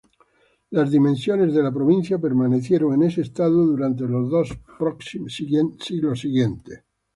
[0.71, 5.35] Las dimensiones de la provincia permanecieron en ese estado durante los dos próximos
[5.77, 6.25] siglos.